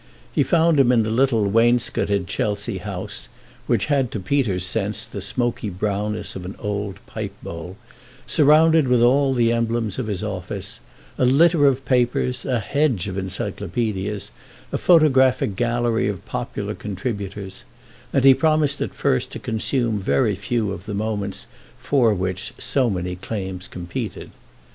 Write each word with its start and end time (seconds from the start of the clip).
He 0.33 0.41
found 0.41 0.79
him 0.79 0.91
in 0.91 1.03
the 1.03 1.11
little 1.11 1.47
wainscoted 1.47 2.25
Chelsea 2.25 2.79
house, 2.79 3.29
which 3.67 3.85
had 3.85 4.09
to 4.09 4.19
Peter's 4.19 4.65
sense 4.65 5.05
the 5.05 5.21
smoky 5.21 5.69
brownness 5.69 6.35
of 6.35 6.43
an 6.43 6.55
old 6.57 6.97
pipebowl, 7.05 7.77
surrounded 8.25 8.87
with 8.87 9.03
all 9.03 9.31
the 9.35 9.51
emblems 9.51 9.99
of 9.99 10.07
his 10.07 10.23
office—a 10.23 11.23
litter 11.23 11.67
of 11.67 11.85
papers, 11.85 12.45
a 12.47 12.57
hedge 12.57 13.07
of 13.07 13.15
encyclopædias, 13.15 14.31
a 14.71 14.79
photographic 14.79 15.55
gallery 15.55 16.07
of 16.07 16.25
popular 16.25 16.73
contributors—and 16.73 18.23
he 18.23 18.33
promised 18.33 18.81
at 18.81 18.95
first 18.95 19.31
to 19.31 19.37
consume 19.37 19.99
very 19.99 20.33
few 20.33 20.71
of 20.71 20.87
the 20.87 20.95
moments 20.95 21.45
for 21.77 22.11
which 22.11 22.53
so 22.57 22.89
many 22.89 23.15
claims 23.15 23.67
competed. 23.67 24.31